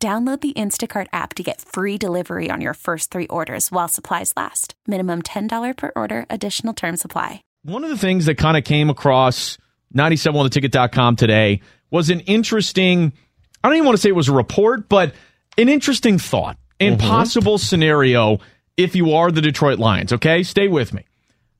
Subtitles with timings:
[0.00, 4.32] Download the Instacart app to get free delivery on your first three orders while supplies
[4.36, 4.74] last.
[4.86, 7.42] Minimum $10 per order, additional term supply.
[7.64, 9.58] One of the things that kind of came across
[9.92, 13.12] 97 on the ticket.com today was an interesting,
[13.64, 15.14] I don't even want to say it was a report, but
[15.56, 17.08] an interesting thought and Mm-hmm.
[17.08, 18.38] possible scenario
[18.76, 20.12] if you are the Detroit Lions.
[20.12, 21.06] Okay, stay with me.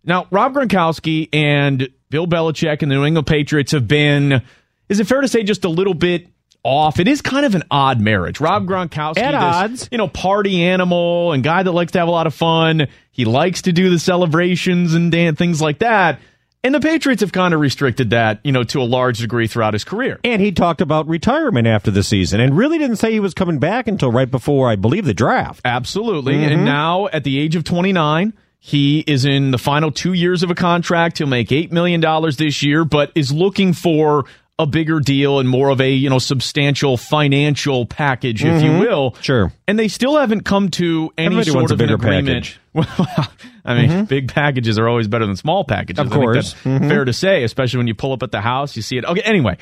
[0.04, 4.42] Now, Rob Gronkowski and Bill Belichick and the New England Patriots have been,
[4.88, 6.28] is it fair to say, just a little bit
[6.62, 6.98] off?
[7.00, 8.40] It is kind of an odd marriage.
[8.40, 9.88] Rob Gronkowski, At this, odds.
[9.90, 12.88] you know, party animal and guy that likes to have a lot of fun.
[13.10, 16.20] He likes to do the celebrations and dan- things like that.
[16.64, 19.74] And the Patriots have kind of restricted that, you know, to a large degree throughout
[19.74, 20.18] his career.
[20.24, 23.60] And he talked about retirement after the season and really didn't say he was coming
[23.60, 25.60] back until right before, I believe, the draft.
[25.64, 26.34] Absolutely.
[26.34, 26.52] Mm-hmm.
[26.52, 30.50] And now at the age of 29, he is in the final two years of
[30.50, 31.18] a contract.
[31.18, 32.00] He'll make $8 million
[32.36, 34.24] this year, but is looking for
[34.60, 39.12] a bigger deal and more of a, you know, substantial financial package, if you will.
[39.12, 39.22] Mm-hmm.
[39.22, 39.52] Sure.
[39.68, 42.44] And they still haven't come to any Everybody sort of an agreement.
[42.46, 42.58] Mm-hmm.
[42.78, 43.28] Well,
[43.64, 45.98] I mean, big packages are always better than small packages.
[46.00, 46.52] Of I think course.
[46.52, 46.88] that's Mhm.
[46.88, 49.04] fair to say, especially when you pull up at the house, you see it.
[49.04, 49.58] Okay, anyway,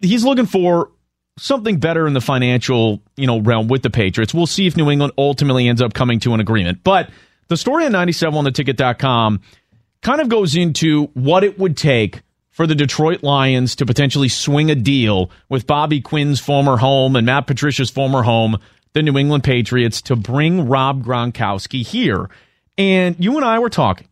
[0.00, 0.90] he's looking for
[1.38, 4.32] something better in the financial, you know, realm with the Patriots.
[4.34, 6.80] We'll see if New England ultimately ends up coming to an agreement.
[6.84, 7.08] But
[7.48, 9.40] the story on 97 on the ticket.com
[10.02, 12.20] kind of goes into what it would take
[12.52, 17.26] for the Detroit Lions to potentially swing a deal with Bobby Quinn's former home and
[17.26, 18.58] Matt Patricia's former home,
[18.92, 22.30] the New England Patriots, to bring Rob Gronkowski here.
[22.78, 24.06] And you and I were talking.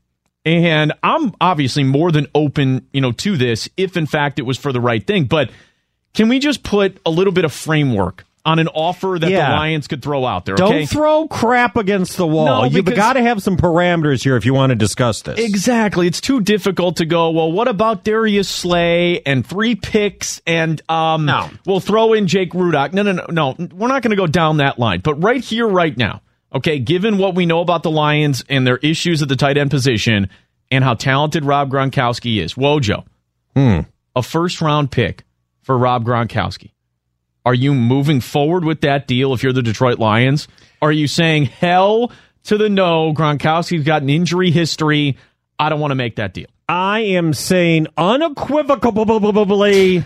[0.45, 4.59] And I'm obviously more than open, you know, to this if in fact it was
[4.59, 5.25] for the right thing.
[5.25, 5.51] But
[6.15, 9.51] can we just put a little bit of framework on an offer that Yeah.
[9.51, 10.55] the Lions could throw out there?
[10.55, 12.47] Don't throw crap against the wall.
[12.47, 15.39] No, You've got to have some parameters here if you want to discuss this.
[15.39, 16.07] Exactly.
[16.07, 21.27] It's too difficult to go, well, what about Darius Slay and three picks and um
[21.27, 21.51] No.
[21.67, 22.93] we'll throw in Jake Rudock.
[22.95, 23.55] No, no, no, no.
[23.75, 25.01] We're not going to go down that line.
[25.01, 26.23] But right here, right now,
[26.55, 29.71] okay, given what we know about the Lions and their issues at the tight end
[29.71, 30.29] position
[30.71, 33.05] and how talented Rob Gronkowski is, Wojo,
[34.17, 35.25] a first round pick
[35.63, 36.71] for Rob Gronkowski.
[37.45, 40.49] Are you moving forward with that deal if you're the Detroit Lions?
[40.83, 42.13] Are you saying hell
[42.45, 43.13] to the no?
[43.13, 45.17] Gronkowski's got an injury history.
[45.59, 46.49] I don't want to make that deal.
[46.69, 50.05] I am saying unequivocally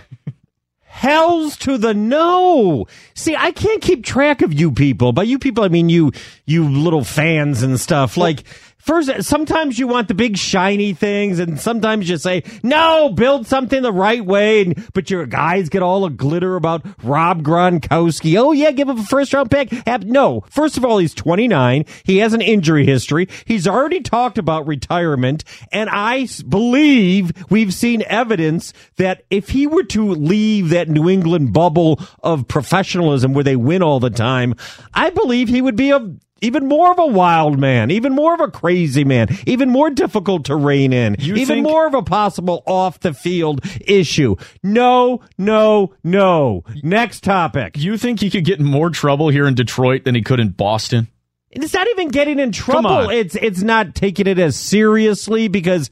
[0.81, 2.87] hells to the no.
[3.15, 5.13] See, I can't keep track of you people.
[5.13, 6.13] By you people, I mean you,
[6.47, 8.17] you little fans and stuff.
[8.17, 8.45] Like,
[8.85, 13.83] first, sometimes you want the big shiny things, and sometimes you say, no, build something
[13.83, 14.63] the right way.
[14.63, 18.39] And, but your guys get all a glitter about Rob Gronkowski.
[18.39, 19.71] Oh, yeah, give him a first round pick.
[19.87, 21.85] Have, no, first of all, he's 29.
[22.05, 23.29] He has an injury history.
[23.47, 25.45] He's already talked about retirement.
[25.73, 31.53] And I believe we've seen evidence that if he were to leave that New England
[31.53, 34.55] bubble of professionalism where they win all the time,
[34.93, 38.41] I believe he would be a even more of a wild man, even more of
[38.41, 42.03] a crazy man, even more difficult to rein in, You even think- more of a
[42.03, 44.37] possible off the field issue.
[44.63, 46.63] No, no, no.
[46.83, 47.77] Next topic.
[47.79, 50.51] You think he could get in more trouble here in Detroit than he could in
[50.51, 51.09] Boston?
[51.51, 53.11] It's not even getting in trouble.
[53.11, 55.89] It's it's not taking it as seriously because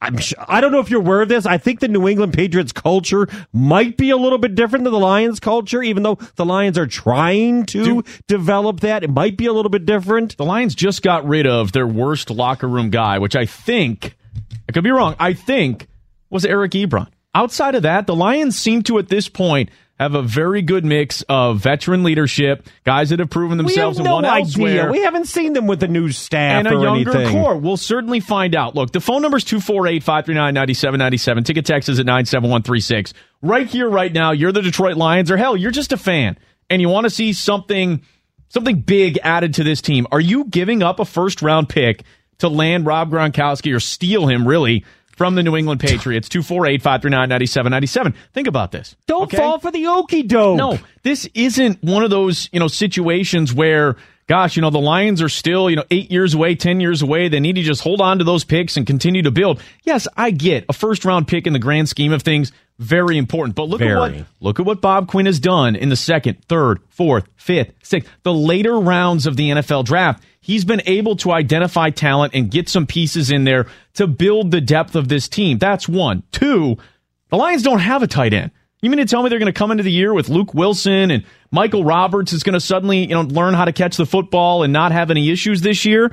[0.00, 1.46] I'm I don't know if you're aware of this.
[1.46, 4.98] I think the New England Patriots culture might be a little bit different than the
[4.98, 8.06] Lions culture, even though the Lions are trying to Dude.
[8.26, 9.04] develop that.
[9.04, 10.36] It might be a little bit different.
[10.36, 14.16] The Lions just got rid of their worst locker room guy, which I think,
[14.68, 15.88] I could be wrong, I think
[16.30, 17.08] was Eric Ebron.
[17.34, 21.22] Outside of that, the Lions seem to, at this point, have a very good mix
[21.28, 24.78] of veteran leadership, guys that have proven themselves We have themselves and no won idea.
[24.80, 24.90] elsewhere.
[24.92, 27.40] We haven't seen them with the new staff and a or younger anything.
[27.40, 27.56] core.
[27.56, 28.74] We'll certainly find out.
[28.74, 31.44] Look, the phone number is 248 539 9797.
[31.44, 33.14] Ticket text is at 97136.
[33.42, 36.36] Right here, right now, you're the Detroit Lions, or hell, you're just a fan,
[36.70, 38.02] and you want to see something
[38.48, 40.06] something big added to this team.
[40.12, 42.02] Are you giving up a first round pick
[42.38, 44.84] to land Rob Gronkowski or steal him, really?
[45.16, 48.14] From the New England Patriots, 248 539 9797.
[48.32, 48.96] Think about this.
[49.06, 49.36] Don't okay?
[49.36, 50.56] fall for the okey doke.
[50.56, 55.20] No, this isn't one of those, you know, situations where, gosh, you know, the Lions
[55.20, 57.28] are still, you know, eight years away, 10 years away.
[57.28, 59.62] They need to just hold on to those picks and continue to build.
[59.84, 62.50] Yes, I get a first round pick in the grand scheme of things.
[62.82, 63.54] Very important.
[63.54, 63.92] But look Very.
[63.92, 67.72] at what look at what Bob Quinn has done in the second, third, fourth, fifth,
[67.82, 70.22] sixth, the later rounds of the NFL draft.
[70.40, 74.60] He's been able to identify talent and get some pieces in there to build the
[74.60, 75.58] depth of this team.
[75.58, 76.24] That's one.
[76.32, 76.76] Two,
[77.30, 78.50] the Lions don't have a tight end.
[78.80, 81.12] You mean to tell me they're going to come into the year with Luke Wilson
[81.12, 84.64] and Michael Roberts is going to suddenly, you know, learn how to catch the football
[84.64, 86.10] and not have any issues this year?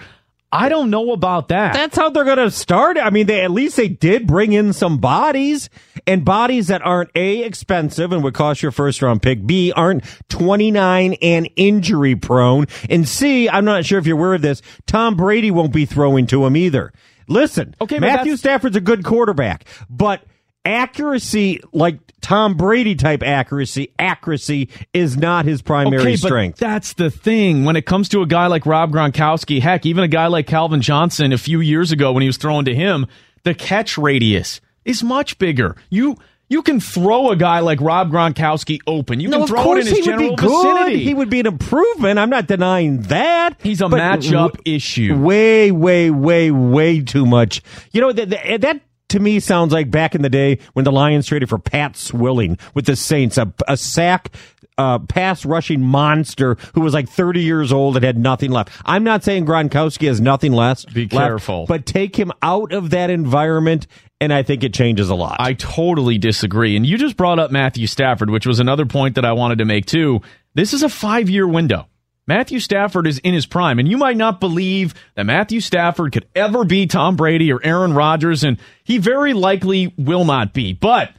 [0.51, 1.73] I don't know about that.
[1.73, 2.97] That's how they're going to start.
[2.97, 5.69] I mean, they at least they did bring in some bodies
[6.07, 9.45] and bodies that aren't a expensive and would cost your first round pick.
[9.45, 12.65] B aren't 29 and injury prone.
[12.89, 14.63] And C, I'm not sure if you're aware of this.
[14.87, 16.93] Tom Brady won't be throwing to him either.
[17.27, 20.23] Listen, Okay, Matthew Stafford's a good quarterback, but
[20.69, 26.59] accuracy, like Tom Brady type accuracy, accuracy is not his primary okay, strength.
[26.59, 27.65] But that's the thing.
[27.65, 30.81] When it comes to a guy like Rob Gronkowski, heck, even a guy like Calvin
[30.81, 33.07] Johnson a few years ago when he was throwing to him,
[33.43, 35.75] the catch radius is much bigger.
[35.89, 36.17] You
[36.49, 39.19] you can throw a guy like Rob Gronkowski open.
[39.19, 40.49] You can no, of throw it in his he would be good.
[40.49, 41.03] vicinity.
[41.03, 42.17] He would be an improvement.
[42.17, 43.55] I'm not denying that.
[43.61, 45.15] He's a matchup w- issue.
[45.15, 47.61] Way, way, way, way too much.
[47.91, 51.27] You know that, that to me sounds like back in the day when the Lions
[51.27, 54.29] traded for Pat Swilling with the Saints, a, a sack.
[54.77, 58.71] Uh, pass rushing monster who was like 30 years old and had nothing left.
[58.85, 60.85] I'm not saying Gronkowski has nothing less.
[60.85, 61.65] Be left, careful.
[61.65, 63.87] but take him out of that environment,
[64.21, 65.35] and I think it changes a lot.
[65.37, 66.77] I totally disagree.
[66.77, 69.65] And you just brought up Matthew Stafford, which was another point that I wanted to
[69.65, 70.21] make too.
[70.53, 71.85] This is a five year window.
[72.29, 76.27] Matthew Stafford is in his prime, and you might not believe that Matthew Stafford could
[76.35, 80.73] ever be Tom Brady or Aaron Rodgers, and he very likely will not be.
[80.73, 81.11] But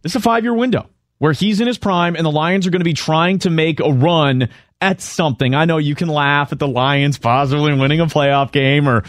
[0.00, 2.70] this is a five year window where he's in his prime, and the Lions are
[2.70, 4.48] going to be trying to make a run
[4.80, 5.54] at something.
[5.54, 9.04] I know you can laugh at the Lions possibly winning a playoff game or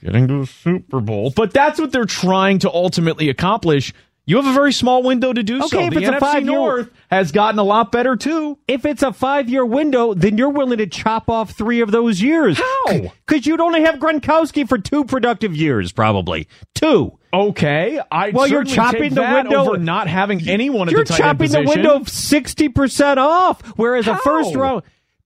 [0.00, 1.30] getting to the Super Bowl.
[1.30, 3.92] But that's what they're trying to ultimately accomplish.
[4.26, 5.66] You have a very small window to do so.
[5.66, 8.58] Okay, if The it's a NFC five-year- North has gotten a lot better too.
[8.66, 12.22] if it's a five year window, then you're willing to chop off three of those
[12.22, 12.58] years.
[12.58, 13.12] How?
[13.26, 17.18] Because you'd only have Gronkowski for two productive years, probably two.
[17.34, 21.20] Okay, I Well, you're chopping the window- over not having anyone You're at the tight
[21.28, 24.84] end chopping the window sixty percent off, whereas a first round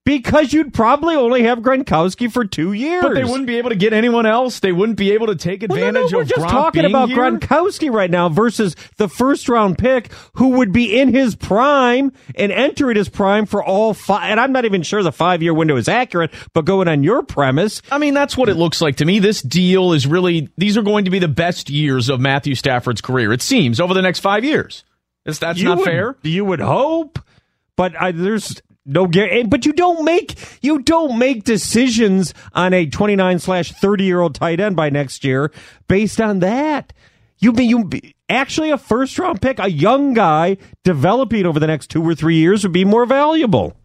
[0.09, 3.03] because you'd probably only have Gronkowski for two years.
[3.03, 4.59] But they wouldn't be able to get anyone else.
[4.59, 6.85] They wouldn't be able to take Well, no, advantage no, we're of just Gronk talking
[6.85, 7.17] about here.
[7.17, 12.51] Gronkowski right now versus the first round pick who would be in his prime and
[12.51, 14.31] enter at his prime for all five.
[14.31, 17.21] And I'm not even sure the five year window is accurate, but going on your
[17.21, 19.19] premise, I mean, that's what it looks like to me.
[19.19, 23.01] This deal is really, these are going to be the best years of Matthew Stafford's
[23.01, 24.83] career, it seems, over the next five years.
[25.25, 26.15] Is that's you not would, fair?
[26.23, 27.19] You would hope,
[27.75, 28.59] but I, there's
[28.89, 29.43] no guarantee.
[29.43, 34.35] But you don't make you don't make decisions on a 29 slash 30 year old
[34.35, 35.51] tight end by next year
[35.87, 36.93] based on that.
[37.37, 37.89] You mean you
[38.27, 42.35] actually a first round pick, a young guy developing over the next two or three
[42.35, 43.77] years would be more valuable.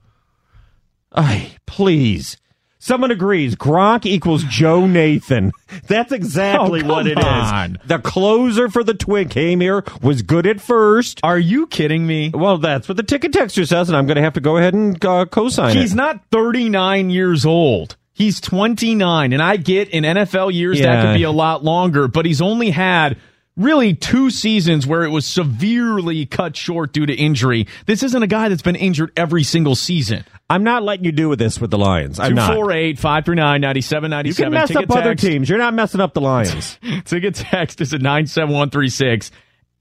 [1.12, 2.37] Ay, please.
[2.84, 3.56] Someone agrees.
[3.56, 5.52] Gronk equals Joe Nathan.
[5.86, 7.25] That's exactly Oh, what it is.
[7.25, 7.78] on.
[7.86, 11.19] The closer for the Twin came here, was good at first.
[11.22, 12.31] Are you kidding me?
[12.34, 14.75] Well, that's what the ticket texture says, and I'm going to have to go ahead
[14.75, 15.96] and uh, co-sign He's it.
[15.96, 17.96] not 39 years old.
[18.12, 19.32] He's 29.
[19.32, 22.69] And I get in NFL years that could be a lot longer, but he's only
[22.69, 23.16] had
[23.56, 27.67] really two seasons where it was severely cut short due to injury.
[27.87, 30.25] This isn't a guy that's been injured every single season.
[30.51, 32.19] I'm not letting you do with this with the Lions.
[32.21, 32.49] I'm not.
[32.49, 34.27] 248 539 9797.
[34.27, 35.49] You can mess up other teams.
[35.49, 36.79] You're not messing up the Lions.
[37.05, 39.31] Ticket text is at 97136.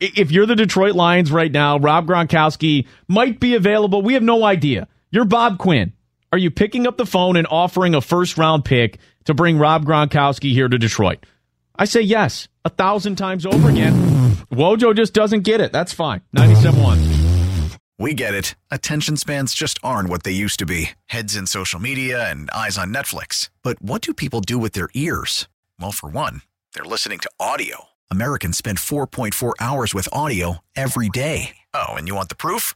[0.01, 4.01] I- If you're the Detroit Lions right now, Rob Gronkowski might be available.
[4.01, 4.87] We have no idea.
[5.11, 5.93] You're Bob Quinn.
[6.31, 9.85] Are you picking up the phone and offering a first round pick to bring Rob
[9.85, 11.25] Gronkowski here to Detroit?
[11.75, 13.93] I say yes, a thousand times over again.
[14.51, 15.71] Wojo just doesn't get it.
[15.71, 16.21] That's fine.
[16.35, 17.77] 97.1.
[17.99, 18.55] We get it.
[18.71, 22.77] Attention spans just aren't what they used to be heads in social media and eyes
[22.77, 23.49] on Netflix.
[23.63, 25.47] But what do people do with their ears?
[25.79, 26.41] Well, for one,
[26.73, 27.85] they're listening to audio.
[28.11, 31.55] Americans spend 4.4 hours with audio every day.
[31.73, 32.75] Oh, and you want the proof?